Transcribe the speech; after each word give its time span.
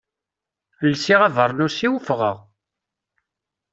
Lsiɣ 0.91 1.19
abernus-iw, 1.27 1.93
ffɣeɣ. 1.99 2.37